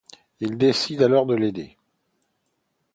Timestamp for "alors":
1.03-1.27